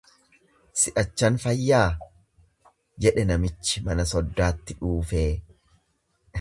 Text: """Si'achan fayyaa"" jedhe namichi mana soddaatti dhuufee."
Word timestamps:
"""Si'achan 0.83 1.37
fayyaa"" 1.43 1.91
jedhe 3.07 3.27
namichi 3.35 3.87
mana 3.91 4.09
soddaatti 4.15 4.81
dhuufee." 4.83 5.31